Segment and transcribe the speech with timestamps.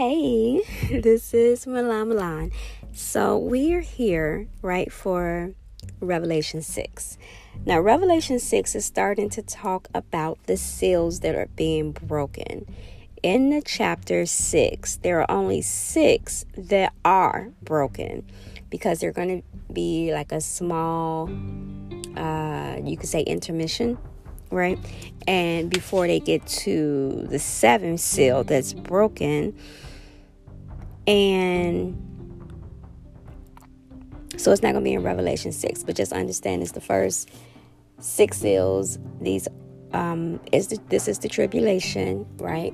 [0.00, 0.62] Hey,
[1.02, 2.52] this is Milan Milan.
[2.94, 5.52] So we're here, right, for
[6.00, 7.18] Revelation 6.
[7.66, 12.64] Now, Revelation 6 is starting to talk about the seals that are being broken.
[13.22, 18.24] In the chapter 6, there are only six that are broken
[18.70, 21.28] because they're going to be like a small,
[22.16, 23.98] uh, you could say, intermission
[24.50, 24.78] right?
[25.26, 29.56] And before they get to the seventh seal that's broken,
[31.10, 31.96] and
[34.36, 37.28] so it's not going to be in Revelation 6, but just understand it's the first
[37.98, 38.98] six seals.
[39.20, 39.48] These
[39.92, 42.72] um is the, this is the tribulation, right?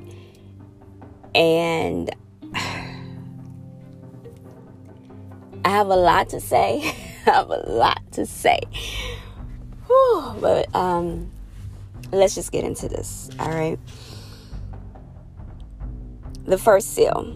[1.35, 2.15] And
[2.55, 3.01] I
[5.65, 6.83] have a lot to say.
[7.27, 8.61] I have a lot to say.
[9.87, 11.33] Whew, but um
[12.13, 13.31] let's just get into this.
[13.39, 13.79] All right.
[16.45, 17.35] The first seal.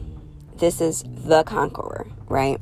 [0.61, 2.61] This is the conqueror, right?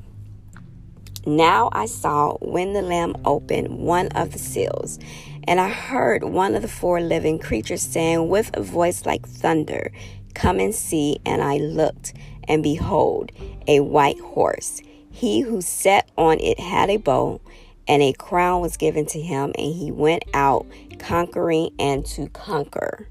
[1.26, 5.00] Now I saw when the Lamb opened one of the seals,
[5.48, 9.90] and I heard one of the four living creatures saying with a voice like thunder,
[10.34, 11.18] Come and see.
[11.26, 12.14] And I looked,
[12.46, 13.32] and behold,
[13.66, 14.80] a white horse.
[15.10, 17.40] He who sat on it had a bow,
[17.88, 20.66] and a crown was given to him, and he went out
[21.00, 23.08] conquering and to conquer.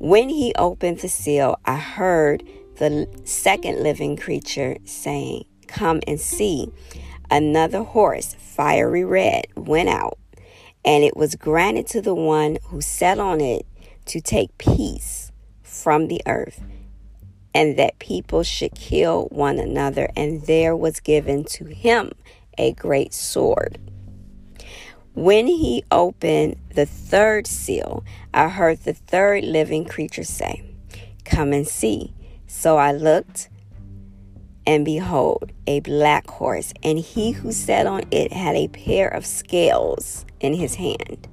[0.00, 2.42] When he opened the seal, I heard
[2.78, 6.72] the second living creature saying, Come and see.
[7.30, 10.18] Another horse, fiery red, went out,
[10.84, 13.66] and it was granted to the one who sat on it
[14.06, 15.30] to take peace
[15.62, 16.62] from the earth,
[17.54, 22.12] and that people should kill one another, and there was given to him
[22.56, 23.78] a great sword.
[25.14, 30.62] When he opened the third seal, I heard the third living creature say,
[31.24, 32.14] Come and see.
[32.50, 33.50] So I looked,
[34.66, 39.26] and behold, a black horse, and he who sat on it had a pair of
[39.26, 41.28] scales in his hand.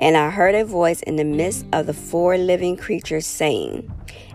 [0.00, 3.88] And I heard a voice in the midst of the four living creatures saying,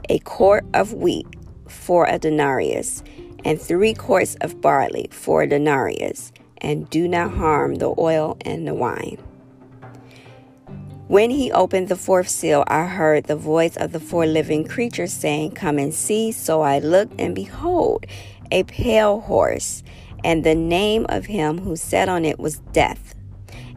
[0.09, 1.27] A quart of wheat
[1.67, 3.03] for a denarius,
[3.43, 8.65] and three quarts of barley for a denarius, and do not harm the oil and
[8.65, 9.17] the wine.
[11.09, 15.11] When he opened the fourth seal, I heard the voice of the four living creatures
[15.11, 16.31] saying, Come and see.
[16.31, 18.05] So I looked, and behold,
[18.51, 19.83] a pale horse,
[20.23, 23.15] and the name of him who sat on it was Death,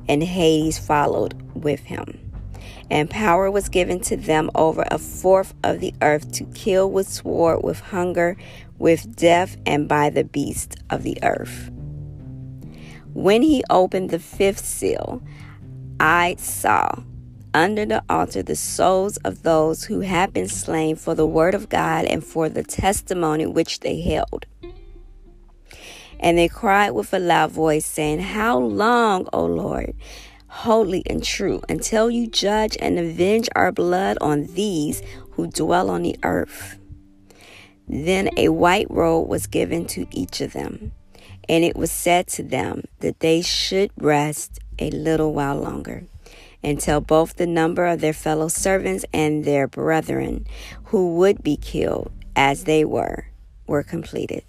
[0.09, 2.21] and Hades followed with him.
[2.91, 7.09] And power was given to them over a fourth of the earth to kill with
[7.09, 8.37] sword, with hunger,
[8.79, 11.73] with death, and by the beast of the earth.
[13.13, 15.21] When he opened the fifth seal,
[15.99, 17.03] I saw
[17.57, 21.71] under the altar the souls of those who had been slain for the word of
[21.71, 24.45] God and for the testimony which they held.
[26.21, 29.95] And they cried with a loud voice, saying, How long, O Lord,
[30.49, 35.03] holy and true, until you judge and avenge our blood on these
[35.33, 36.79] who dwell on the earth?
[37.89, 40.93] Then a white robe was given to each of them.
[41.49, 46.07] And it was said to them that they should rest a little while longer
[46.67, 50.45] until both the number of their fellow servants and their brethren
[50.87, 53.29] who would be killed as they were
[53.69, 54.43] were completed.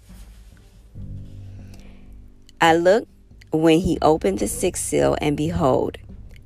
[2.60, 3.08] I looked
[3.52, 5.96] when he opened the sixth seal, and behold,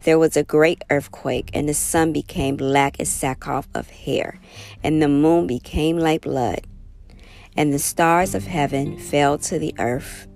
[0.04, 4.38] there was a great earthquake, and the sun became black as sackcloth of hair,
[4.84, 6.66] and the moon became like blood,
[7.56, 10.28] and the stars of heaven fell to the earth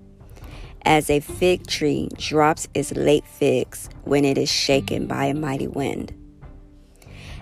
[0.86, 5.66] as a fig tree drops its late figs when it is shaken by a mighty
[5.66, 6.14] wind.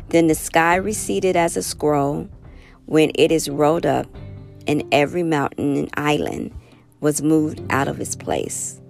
[0.09, 2.28] Then the sky receded as a scroll
[2.87, 4.06] when it is rolled up,
[4.66, 6.52] and every mountain and island
[7.00, 8.81] was moved out of its place.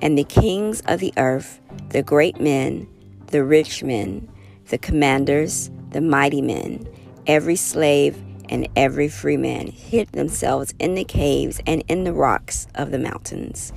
[0.00, 2.88] And the kings of the earth, the great men,
[3.28, 4.28] the rich men,
[4.68, 6.86] the commanders, the mighty men,
[7.26, 8.16] every slave,
[8.48, 12.98] and every free man hid themselves in the caves and in the rocks of the
[12.98, 13.72] mountains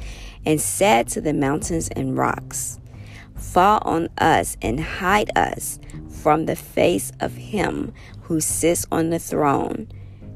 [0.47, 2.79] and said to the mountains and rocks,
[3.35, 5.77] Fall on us and hide us
[6.09, 9.89] from the face of him who sits on the throne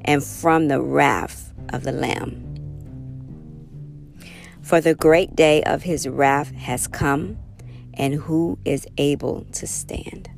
[0.04, 2.46] and from the wrath of the Lamb.
[4.62, 7.38] For the great day of his wrath has come,
[7.94, 10.30] and who is able to stand?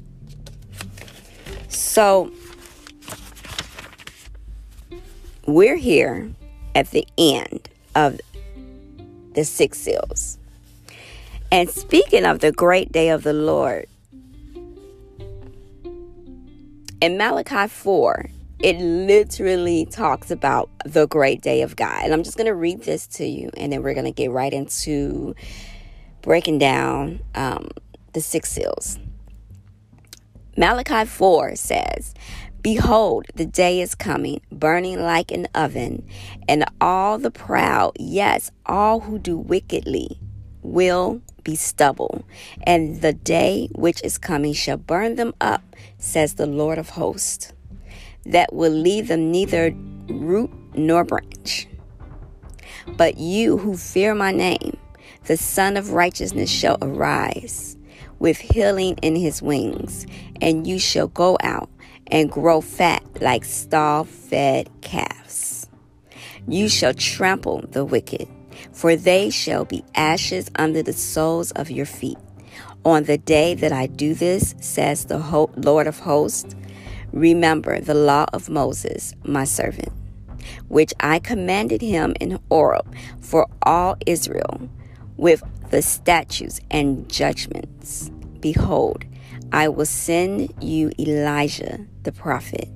[1.68, 2.31] So,
[5.48, 6.31] we're here
[6.76, 8.19] at the end of
[9.33, 10.38] the six seals.
[11.51, 13.88] And speaking of the great day of the Lord,
[17.01, 22.01] in Malachi 4, it literally talks about the great day of God.
[22.03, 24.31] And I'm just going to read this to you, and then we're going to get
[24.31, 25.35] right into
[26.21, 27.69] breaking down um,
[28.13, 28.97] the six seals.
[30.56, 32.13] Malachi 4 says,
[32.63, 36.07] Behold, the day is coming, burning like an oven,
[36.48, 40.18] and all the proud, yes, all who do wickedly,
[40.62, 42.24] will be stubble,
[42.65, 45.62] and the day which is coming shall burn them up,
[45.98, 47.51] says the Lord of hosts,
[48.25, 49.75] that will leave them neither
[50.07, 51.68] root nor branch.
[52.95, 54.77] But you who fear my name,
[55.25, 57.75] the Sun of Righteousness shall arise
[58.19, 60.07] with healing in his wings,
[60.39, 61.69] and you shall go out
[62.13, 65.68] and grow fat like stall fed calves.
[66.48, 68.27] You shall trample the wicked,
[68.71, 72.19] for they shall be ashes under the soles of your feet.
[72.86, 75.18] On the day that I do this, says the
[75.57, 76.56] Lord of hosts,
[77.12, 79.92] remember the law of Moses, my servant,
[80.68, 84.69] which I commanded him in Horeb for all Israel,
[85.18, 88.12] with the statutes and judgments.
[88.39, 89.06] Behold,
[89.51, 92.70] I will send you Elijah the prophet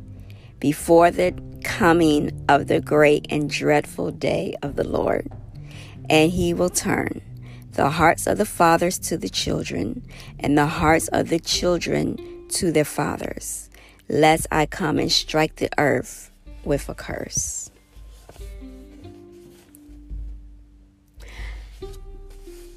[0.59, 1.33] before the
[1.63, 5.31] coming of the great and dreadful day of the Lord.
[6.09, 7.21] And he will turn
[7.73, 10.03] the hearts of the fathers to the children,
[10.39, 12.17] and the hearts of the children
[12.49, 13.69] to their fathers,
[14.09, 16.31] lest I come and strike the earth
[16.63, 17.69] with a curse.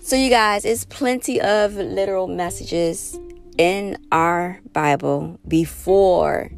[0.02, 3.18] So, you guys, it's plenty of literal messages
[3.58, 6.50] in our Bible before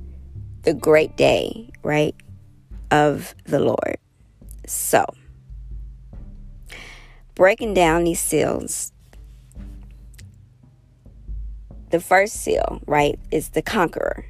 [0.62, 2.14] the great day, right,
[2.90, 3.98] of the Lord.
[4.66, 5.04] So,
[7.34, 8.92] breaking down these seals,
[11.90, 14.24] the first seal, right, is the conqueror.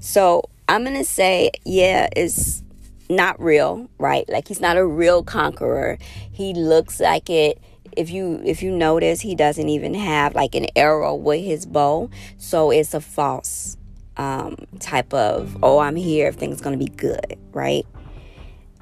[0.00, 2.62] So, I'm going to say, yeah, it's
[3.08, 4.28] not real, right?
[4.28, 5.98] Like, he's not a real conqueror.
[6.32, 7.60] He looks like it
[7.96, 12.10] if you if you notice he doesn't even have like an arrow with his bow.
[12.36, 13.76] So it's a false
[14.16, 17.86] um, type of oh i'm here if things gonna be good right?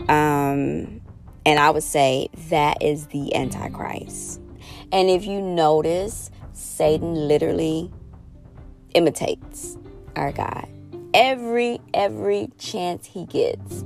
[0.08, 1.00] Um
[1.46, 4.40] and i would say that is the antichrist.
[4.92, 7.90] And if you notice satan literally
[8.94, 9.76] imitates
[10.16, 10.68] our god.
[11.12, 13.84] Every every chance he gets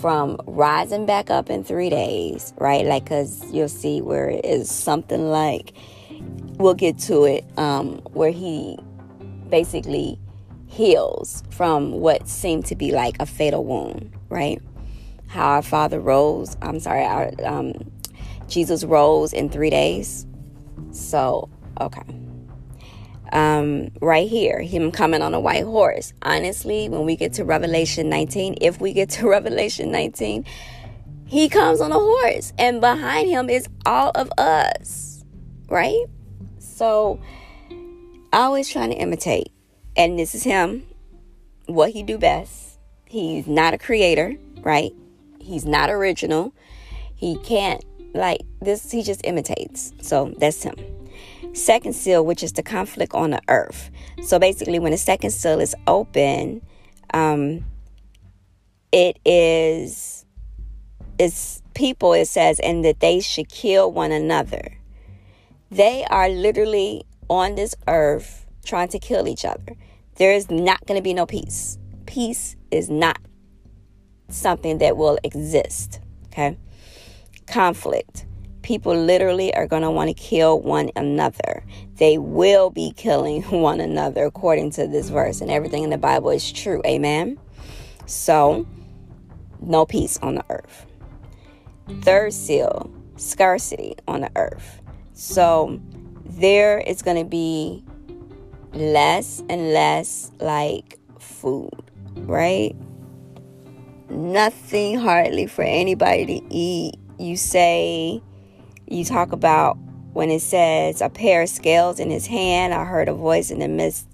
[0.00, 2.84] from rising back up in three days, right?
[2.84, 5.72] Like, because you'll see where it is something like,
[6.58, 8.78] we'll get to it, um, where he
[9.48, 10.18] basically
[10.66, 14.60] heals from what seemed to be like a fatal wound, right?
[15.26, 17.74] How our Father rose, I'm sorry, our, um,
[18.46, 20.26] Jesus rose in three days.
[20.92, 21.48] So,
[21.80, 22.27] okay
[23.32, 26.12] um, right here, him coming on a white horse.
[26.22, 30.44] Honestly, when we get to Revelation 19, if we get to Revelation 19,
[31.26, 35.24] he comes on a horse, and behind him is all of us,
[35.68, 36.06] right?
[36.58, 37.20] So,
[38.32, 39.52] always trying to imitate,
[39.96, 40.86] and this is him,
[41.66, 42.78] what he do best.
[43.06, 44.92] He's not a creator, right?
[45.38, 46.54] He's not original.
[47.14, 48.90] He can't like this.
[48.90, 49.92] He just imitates.
[50.00, 50.97] So that's him
[51.52, 53.90] second seal, which is the conflict on the earth.
[54.22, 56.62] So basically, when the second seal is open,
[57.12, 57.64] um,
[58.92, 60.24] it is
[61.18, 62.12] it's people.
[62.12, 64.78] It says, and that they should kill one another.
[65.70, 69.74] They are literally on this earth trying to kill each other.
[70.16, 71.78] There is not going to be no peace.
[72.06, 73.18] Peace is not
[74.28, 76.00] something that will exist.
[76.26, 76.56] Okay,
[77.46, 78.26] conflict
[78.68, 81.64] people literally are going to want to kill one another.
[81.96, 86.28] They will be killing one another according to this verse, and everything in the Bible
[86.28, 86.82] is true.
[86.84, 87.38] Amen.
[88.04, 88.66] So,
[89.62, 90.84] no peace on the earth.
[92.02, 94.82] Third seal, scarcity on the earth.
[95.14, 95.80] So,
[96.26, 97.82] there is going to be
[98.74, 102.76] less and less like food, right?
[104.10, 106.96] Nothing hardly for anybody to eat.
[107.18, 108.22] You say
[108.90, 109.76] you talk about
[110.12, 112.74] when it says a pair of scales in his hand.
[112.74, 114.08] I heard a voice in the midst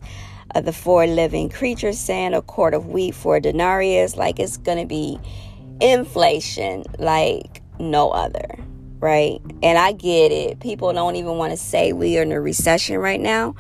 [0.55, 4.17] of the four living creatures saying a quart of wheat for a denarius.
[4.17, 5.19] Like it's going to be
[5.81, 8.59] inflation like no other,
[8.99, 9.41] right?
[9.63, 10.61] And I get it.
[10.61, 13.55] People don't even want to say we are in a recession right now.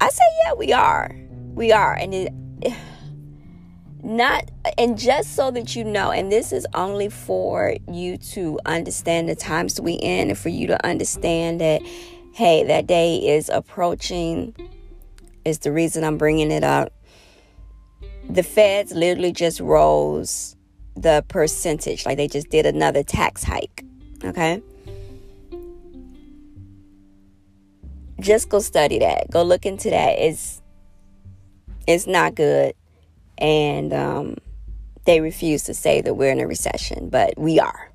[0.00, 1.16] I say, yeah, we are.
[1.54, 1.94] We are.
[1.94, 2.32] And it
[4.06, 9.28] not and just so that you know and this is only for you to understand
[9.28, 11.82] the times we in and for you to understand that
[12.32, 14.54] hey that day is approaching
[15.44, 16.92] is the reason i'm bringing it up
[18.28, 20.56] the feds literally just rose
[20.96, 23.84] the percentage, like they just did another tax hike.
[24.24, 24.62] Okay.
[28.20, 29.30] Just go study that.
[29.30, 30.18] Go look into that.
[30.18, 30.62] It's
[31.86, 32.74] it's not good.
[33.38, 34.36] And um,
[35.04, 37.90] they refuse to say that we're in a recession, but we are.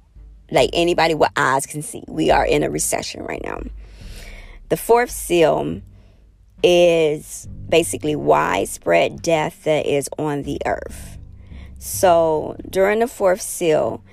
[0.50, 3.62] Like anybody with eyes can see, we are in a recession right now.
[4.70, 5.82] The fourth seal
[6.64, 11.18] is basically widespread death that is on the earth.
[11.80, 14.04] So during the fourth seal,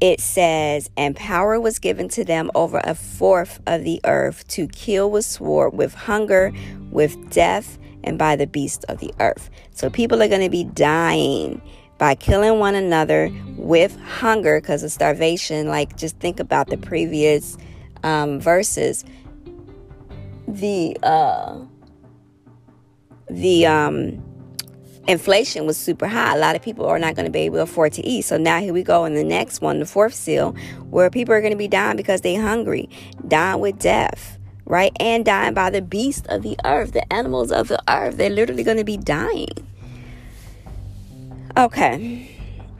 [0.00, 4.68] it says, And power was given to them over a fourth of the earth to
[4.68, 6.52] kill with sword, with hunger,
[6.90, 9.50] with death, and by the beasts of the earth.
[9.72, 11.60] So people are going to be dying
[11.98, 15.68] by killing one another with hunger because of starvation.
[15.68, 17.56] Like, just think about the previous
[18.02, 19.04] um, verses.
[20.46, 21.58] The, uh,
[23.30, 24.22] the, um,
[25.06, 26.34] inflation was super high.
[26.34, 28.22] A lot of people are not going to be able to afford to eat.
[28.22, 30.52] So now here we go in the next one, the fourth seal,
[30.90, 32.88] where people are going to be dying because they're hungry,
[33.26, 34.92] dying with death, right?
[35.00, 38.16] And dying by the beast of the earth, the animals of the earth.
[38.16, 39.66] They're literally going to be dying.
[41.56, 42.30] Okay.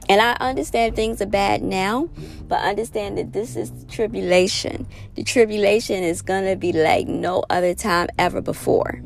[0.07, 2.09] And I understand things are bad now,
[2.47, 4.85] but understand that this is the tribulation.
[5.15, 9.01] The tribulation is going to be like no other time ever before.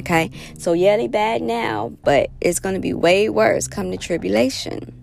[0.00, 0.30] Okay?
[0.58, 4.99] So, yeah, they bad now, but it's going to be way worse come the tribulation.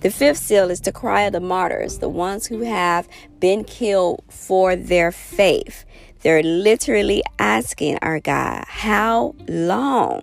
[0.00, 3.08] The fifth seal is the cry of the martyrs, the ones who have
[3.40, 5.84] been killed for their faith.
[6.20, 10.22] They're literally asking our God, How long,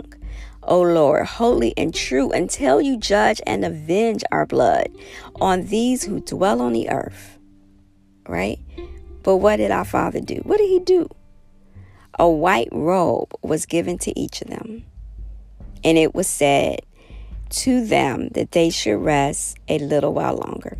[0.63, 4.87] O Lord, holy and true, until you judge and avenge our blood
[5.35, 7.37] on these who dwell on the earth?
[8.29, 8.59] Right?
[9.23, 10.35] But what did our Father do?
[10.43, 11.09] What did He do?
[12.17, 14.85] A white robe was given to each of them,
[15.83, 16.79] and it was said
[17.49, 20.77] to them that they should rest a little while longer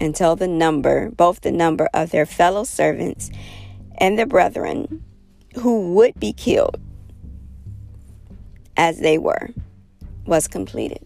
[0.00, 3.30] until the number, both the number of their fellow servants
[3.98, 5.04] and their brethren
[5.54, 6.80] who would be killed
[8.76, 9.50] as they were,
[10.26, 11.04] was completed.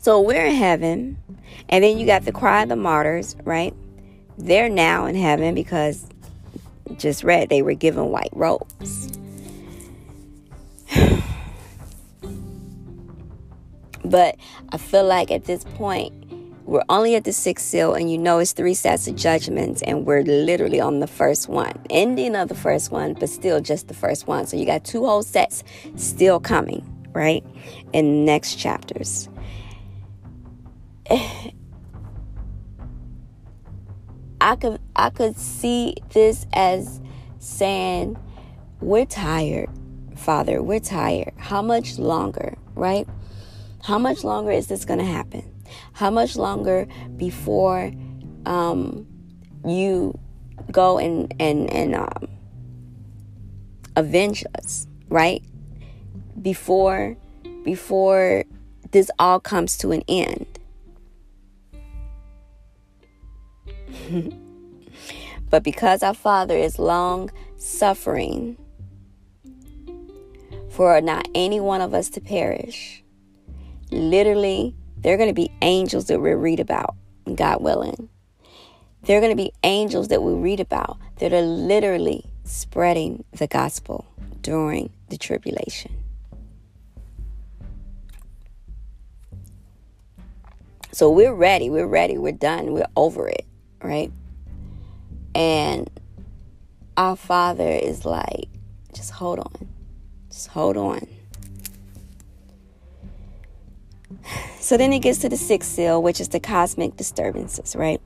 [0.00, 1.18] So we're in heaven,
[1.68, 3.74] and then you got the cry of the martyrs, right?
[4.36, 6.06] They're now in heaven because
[6.96, 9.17] just read they were given white robes.
[14.10, 14.36] But
[14.70, 16.12] I feel like at this point,
[16.64, 20.04] we're only at the sixth seal, and you know it's three sets of judgments, and
[20.04, 21.72] we're literally on the first one.
[21.88, 24.46] Ending of the first one, but still just the first one.
[24.46, 25.64] So you got two whole sets
[25.96, 27.42] still coming, right?
[27.94, 29.30] In next chapters.
[34.40, 37.00] I could I could see this as
[37.38, 38.18] saying,
[38.80, 39.70] We're tired,
[40.16, 41.32] Father, we're tired.
[41.38, 43.08] How much longer, right?
[43.82, 45.54] How much longer is this gonna happen?
[45.92, 47.92] How much longer before
[48.46, 49.06] um,
[49.66, 50.18] you
[50.72, 52.28] go and and and um,
[53.96, 55.42] avenge us, right?
[56.40, 57.16] Before
[57.64, 58.44] before
[58.90, 60.46] this all comes to an end.
[65.50, 68.56] but because our Father is long suffering
[70.70, 73.02] for not any one of us to perish,
[73.90, 76.94] literally, there are going to be angels that we read about,
[77.34, 78.08] God willing.
[79.02, 83.46] There are going to be angels that we read about that are literally spreading the
[83.46, 84.06] gospel
[84.42, 85.92] during the tribulation.
[90.92, 91.70] So we're ready.
[91.70, 92.18] We're ready.
[92.18, 92.72] We're done.
[92.72, 93.46] We're over it
[93.82, 94.12] right?
[95.34, 95.88] And
[96.96, 98.48] our Father is like,
[98.92, 99.68] just hold on.
[100.30, 101.06] Just hold on.
[104.68, 108.02] So then it gets to the sixth seal, which is the cosmic disturbances, right?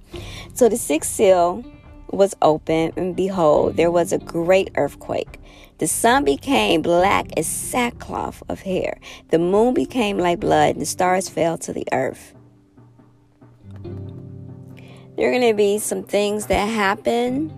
[0.55, 1.65] So the sixth seal
[2.11, 5.41] was open, and behold, there was a great earthquake.
[5.79, 9.01] The sun became black as sackcloth of hair.
[9.31, 12.33] The moon became like blood, and the stars fell to the earth
[15.17, 17.53] there are going to be some things that happen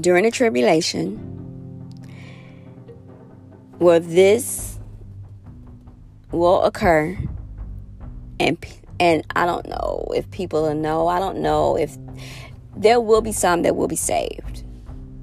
[0.00, 1.16] during the tribulation
[3.78, 4.77] where this
[6.30, 7.16] will occur
[8.40, 8.64] and
[9.00, 11.06] and I don't know if people will know.
[11.06, 11.96] I don't know if
[12.76, 14.64] there will be some that will be saved.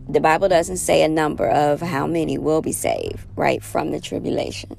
[0.08, 4.00] The Bible doesn't say a number of how many will be saved, right, from the
[4.00, 4.76] tribulation.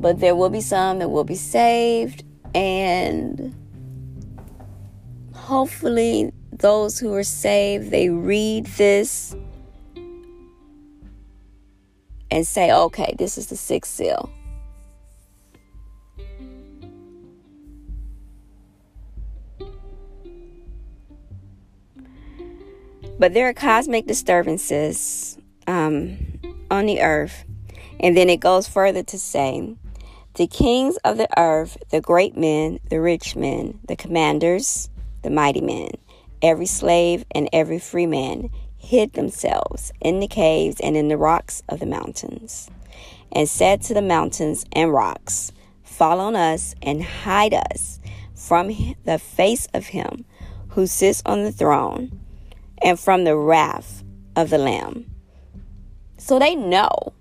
[0.00, 2.24] But there will be some that will be saved
[2.54, 3.54] and
[5.34, 9.34] hopefully those who are saved, they read this
[12.30, 14.30] and say, okay, this is the sixth seal.
[23.18, 26.18] But there are cosmic disturbances um,
[26.70, 27.44] on the earth.
[28.00, 29.74] And then it goes further to say
[30.34, 34.88] the kings of the earth, the great men, the rich men, the commanders,
[35.22, 35.90] the mighty men,
[36.42, 41.62] every slave and every free man hid themselves in the caves and in the rocks
[41.68, 42.70] of the mountains,
[43.30, 48.00] and said to the mountains and rocks, Fall on us and hide us
[48.34, 48.68] from
[49.04, 50.24] the face of him
[50.68, 52.20] who sits on the throne
[52.82, 54.04] and from the wrath
[54.36, 55.10] of the Lamb.
[56.16, 57.12] So they know.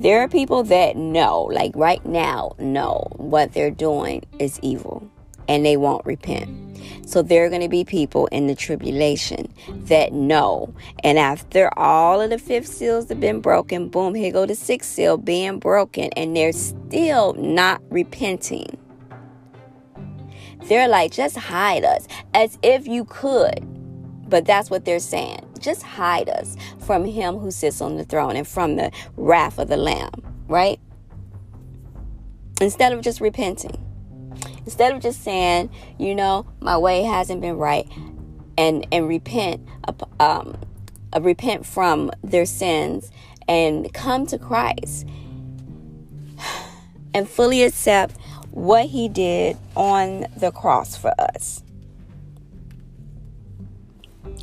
[0.00, 5.08] There are people that know, like right now, know what they're doing is evil
[5.50, 6.48] and they won't repent.
[7.04, 10.72] So there are going to be people in the tribulation that know.
[11.02, 14.92] And after all of the fifth seals have been broken, boom, here go the sixth
[14.92, 18.78] seal being broken, and they're still not repenting.
[20.68, 23.66] They're like, just hide us as if you could.
[24.30, 25.44] But that's what they're saying.
[25.58, 29.66] Just hide us from him who sits on the throne and from the wrath of
[29.66, 30.12] the Lamb,
[30.46, 30.78] right?
[32.60, 33.84] Instead of just repenting.
[34.64, 37.88] Instead of just saying, you know, my way hasn't been right
[38.58, 39.66] and and repent
[40.18, 40.56] um
[41.14, 43.10] uh, repent from their sins
[43.48, 45.06] and come to Christ
[47.14, 48.16] and fully accept
[48.50, 51.62] what he did on the cross for us.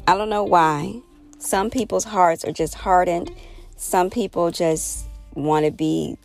[0.08, 1.02] I don't know why.
[1.40, 3.32] Some people's hearts are just hardened.
[3.76, 6.18] Some people just want to be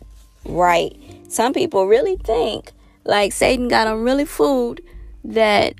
[0.45, 0.93] right.
[1.27, 2.71] Some people really think
[3.05, 4.79] like Satan got them really fooled
[5.23, 5.75] that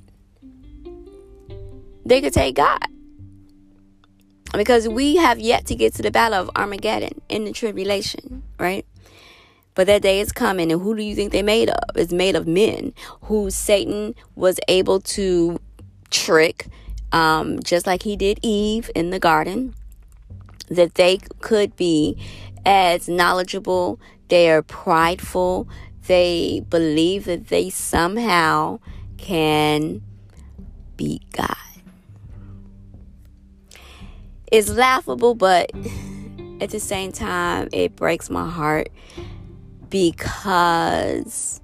[2.06, 2.86] they could take God.
[4.54, 8.86] Because we have yet to get to the battle of Armageddon in the tribulation, right?
[9.74, 11.80] But that day is coming, and who do you think they made of?
[11.96, 15.60] It's made of men who Satan was able to
[16.12, 16.68] trick,
[17.12, 19.74] um, just like he did Eve in the garden,
[20.70, 22.16] that they could be
[22.66, 25.68] as knowledgeable, they are prideful,
[26.08, 28.80] they believe that they somehow
[29.18, 30.02] can
[30.98, 31.56] beat God.
[34.52, 35.72] It's laughable, but
[36.62, 38.90] at the same time, it breaks my heart
[39.90, 41.62] because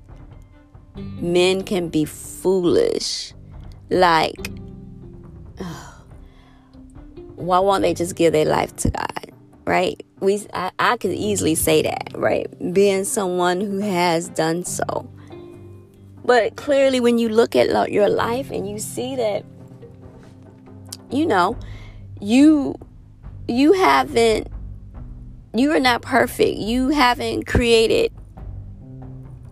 [0.96, 3.34] men can be foolish.
[3.90, 4.50] Like,
[7.36, 9.19] why won't they just give their life to God?
[9.70, 10.04] Right?
[10.20, 12.48] we I, I could easily say that, right?
[12.74, 15.10] Being someone who has done so.
[16.26, 19.46] But clearly when you look at your life and you see that
[21.12, 21.58] you know,
[22.20, 22.76] you
[23.48, 24.48] you haven't
[25.54, 26.58] you are not perfect.
[26.58, 28.12] You haven't created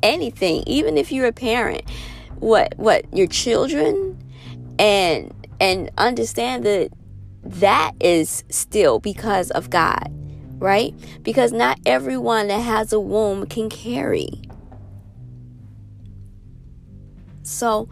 [0.04, 1.84] anything, even if you're a parent.
[2.40, 4.18] What what your children
[4.78, 6.92] and and understand that
[7.50, 10.14] that is still because of God
[10.60, 10.94] right?
[11.24, 14.42] Because not everyone that has a womb can carry.
[17.44, 17.90] So,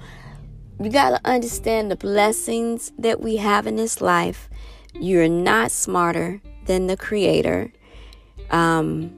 [0.79, 4.49] you got to understand the blessings that we have in this life.
[4.93, 7.71] You're not smarter than the Creator.
[8.49, 9.13] Um,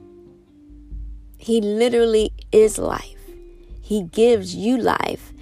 [1.38, 3.16] he literally is life.
[3.80, 5.32] He gives you life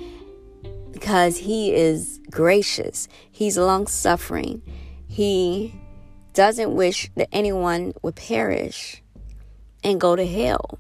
[0.93, 4.63] because He is gracious, He's long suffering.
[5.17, 5.73] He
[6.35, 9.03] doesn't wish that anyone would perish
[9.83, 10.79] and go to hell.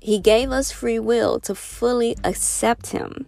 [0.00, 3.24] He gave us free will to fully accept Him.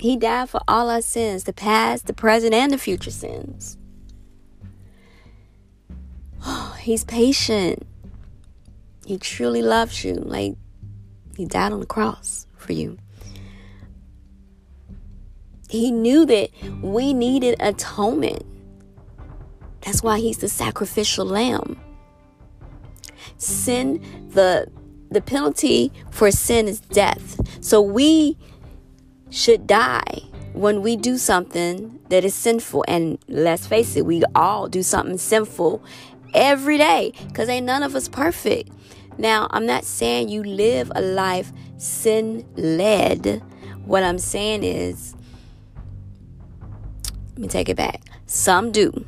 [0.00, 3.78] He died for all our sins, the past, the present, and the future sins.
[6.44, 7.86] Oh, he's patient.
[9.06, 10.14] He truly loves you.
[10.14, 10.56] Like,
[11.36, 12.98] He died on the cross for you.
[15.70, 16.50] He knew that
[16.82, 18.44] we needed atonement.
[19.82, 21.80] That's why he's the sacrificial lamb.
[23.38, 24.70] Sin, the
[25.10, 27.40] the penalty for sin is death.
[27.64, 28.36] So we
[29.30, 32.84] should die when we do something that is sinful.
[32.88, 35.82] And let's face it, we all do something sinful
[36.34, 38.70] every day because ain't none of us perfect.
[39.18, 43.42] Now, I'm not saying you live a life sin led.
[43.84, 45.14] What I'm saying is
[47.40, 48.02] let me take it back.
[48.26, 49.06] Some do,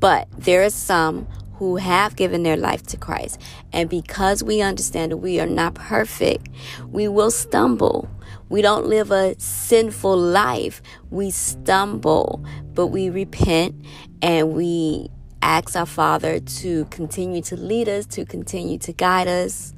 [0.00, 1.26] but there are some
[1.56, 3.38] who have given their life to Christ.
[3.74, 6.48] And because we understand that we are not perfect,
[6.86, 8.08] we will stumble.
[8.48, 10.80] We don't live a sinful life.
[11.10, 13.74] We stumble, but we repent
[14.22, 15.10] and we
[15.42, 19.74] ask our Father to continue to lead us, to continue to guide us,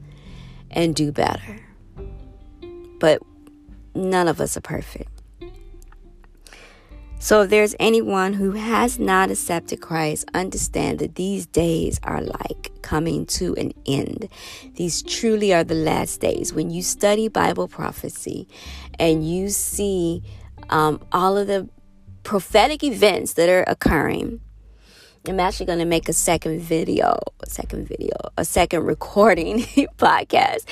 [0.70, 1.59] and do better.
[3.00, 3.20] But
[3.96, 5.19] none of us are perfect.
[7.22, 12.72] So if there's anyone who has not accepted Christ, understand that these days are like
[12.80, 14.30] coming to an end.
[14.76, 16.54] These truly are the last days.
[16.54, 18.48] When you study Bible prophecy
[18.98, 20.22] and you see
[20.70, 21.68] um, all of the
[22.22, 24.40] prophetic events that are occurring,
[25.28, 29.59] I'm actually going to make a second video, a second video, a second recording
[29.98, 30.64] podcast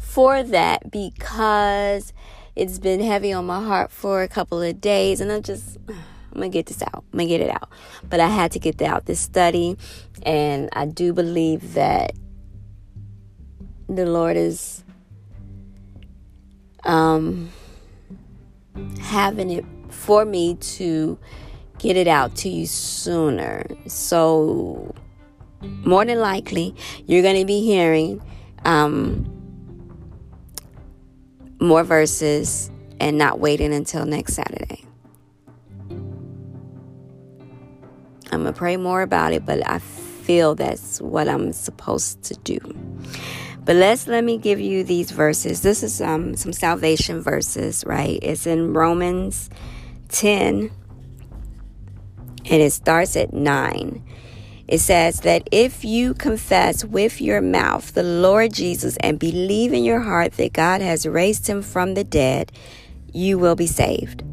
[0.00, 2.12] for that because
[2.54, 5.96] it's been heavy on my heart for a couple of days, and I'm just, I'm
[6.34, 7.04] gonna get this out.
[7.12, 7.70] I'm gonna get it out.
[8.08, 9.76] But I had to get out this study,
[10.22, 12.12] and I do believe that
[13.88, 14.84] the Lord is
[16.84, 17.50] um,
[19.00, 21.18] having it for me to
[21.78, 23.66] get it out to you sooner.
[23.86, 24.94] So,
[25.84, 26.74] more than likely,
[27.06, 28.22] you're going to be hearing
[28.64, 29.31] um,
[31.62, 32.70] more verses
[33.00, 34.84] and not waiting until next Saturday.
[38.30, 42.34] I'm going to pray more about it, but I feel that's what I'm supposed to
[42.44, 42.58] do.
[43.64, 45.62] But let's let me give you these verses.
[45.62, 48.18] This is um, some salvation verses, right?
[48.22, 49.50] It's in Romans
[50.08, 50.70] 10
[52.44, 54.02] and it starts at 9.
[54.72, 59.84] It says that if you confess with your mouth the Lord Jesus and believe in
[59.84, 62.50] your heart that God has raised him from the dead,
[63.12, 64.24] you will be saved.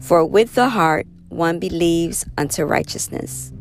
[0.00, 3.52] For with the heart one believes unto righteousness,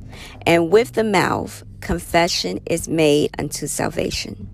[0.44, 4.50] and with the mouth confession is made unto salvation.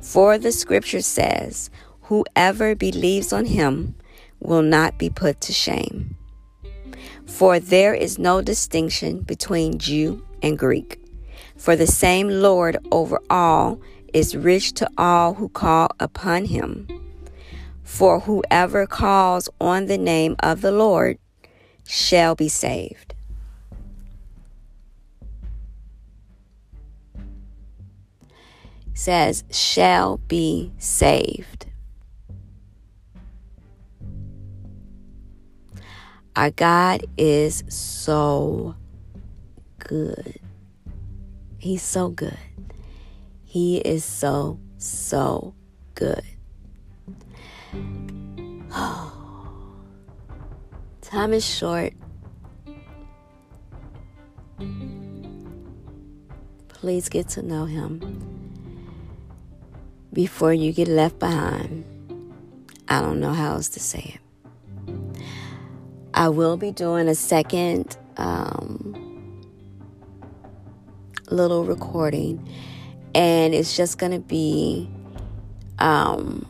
[0.00, 1.68] For the scripture says,
[2.04, 3.94] Whoever believes on him
[4.40, 6.16] will not be put to shame.
[7.26, 11.00] For there is no distinction between Jew and Greek.
[11.56, 13.80] For the same Lord over all
[14.12, 16.86] is rich to all who call upon him.
[17.82, 21.18] For whoever calls on the name of the Lord
[21.86, 23.14] shall be saved.
[28.98, 31.66] says shall be saved.
[36.34, 38.74] Our God is so
[39.88, 40.38] good.
[41.58, 42.38] He's so good.
[43.44, 45.54] He is so, so
[45.94, 46.22] good.
[51.00, 51.94] Time is short.
[56.68, 58.28] Please get to know Him
[60.12, 61.84] before you get left behind.
[62.88, 64.20] I don't know how else to say it.
[66.12, 69.07] I will be doing a second um,
[71.30, 72.48] little recording,
[73.14, 74.88] and it's just going to be
[75.78, 76.46] um,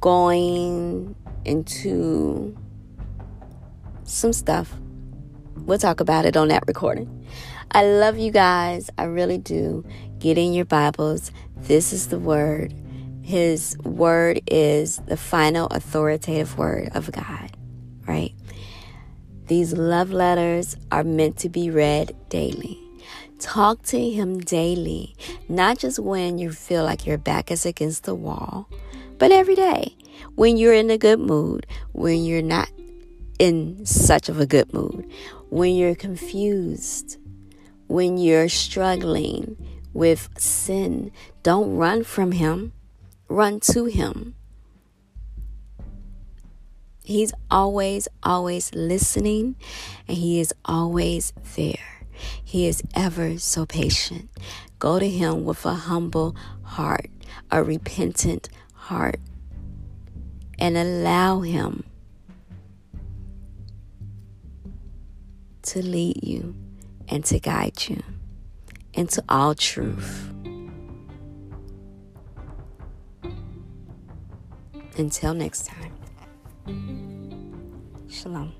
[0.00, 1.14] going
[1.44, 2.56] into
[4.04, 4.72] some stuff.
[5.56, 7.26] We'll talk about it on that recording.
[7.70, 8.90] I love you guys.
[8.98, 9.84] I really do.
[10.18, 11.32] Get in your Bibles.
[11.56, 12.74] This is the word.
[13.22, 17.56] His word is the final authoritative word of God,
[18.06, 18.34] right?
[19.46, 22.80] These love letters are meant to be read daily.
[23.38, 25.14] Talk to Him daily,
[25.48, 28.68] not just when you feel like your back is against the wall,
[29.18, 29.96] but every day.
[30.36, 32.70] When you're in a good mood, when you're not
[33.38, 35.10] in such of a good mood,
[35.50, 37.18] when you're confused,
[37.88, 39.56] when you're struggling
[39.92, 41.10] with sin,
[41.42, 42.72] don't run from Him
[43.28, 44.34] run to Him.
[47.04, 49.56] He's always, always listening
[50.08, 52.06] and He is always there.
[52.42, 54.30] He is ever so patient.
[54.78, 57.10] Go to Him with a humble heart,
[57.50, 59.20] a repentant heart,
[60.58, 61.84] and allow Him
[65.62, 66.54] to lead you
[67.08, 68.02] and to guide you
[68.94, 70.30] into all truth.
[74.96, 75.93] Until next time,
[78.08, 78.52] Selam.